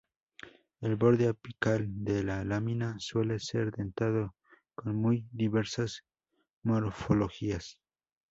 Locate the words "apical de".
1.27-2.23